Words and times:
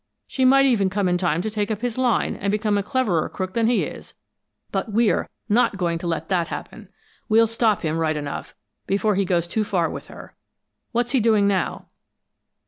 She 0.25 0.45
might 0.45 0.65
even 0.65 0.89
come 0.89 1.07
in 1.07 1.19
time 1.19 1.43
to 1.43 1.51
take 1.51 1.69
up 1.69 1.81
his 1.81 1.95
line, 1.95 2.35
and 2.35 2.49
become 2.49 2.75
a 2.75 2.81
cleverer 2.81 3.29
crook 3.29 3.53
than 3.53 3.67
he 3.67 3.83
is, 3.83 4.15
but 4.71 4.91
we're 4.91 5.29
not 5.47 5.77
going 5.77 5.99
to 5.99 6.07
let 6.07 6.27
that 6.29 6.47
happen. 6.47 6.89
We'll 7.29 7.45
stop 7.45 7.83
him, 7.83 7.97
right 7.99 8.17
enough, 8.17 8.55
before 8.87 9.13
he 9.13 9.25
goes 9.25 9.47
too 9.47 9.63
far 9.63 9.91
with 9.91 10.07
her. 10.07 10.35
What's 10.91 11.11
he 11.11 11.19
doing 11.19 11.47
now?" 11.47 11.85